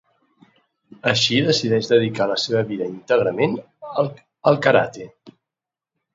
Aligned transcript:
Així 1.11 1.37
decideix 1.47 1.89
dedicar 1.91 2.27
la 2.31 2.39
seva 2.45 2.65
vida 2.73 2.89
íntegrament 2.93 3.55
al 4.07 4.61
karate. 4.67 5.09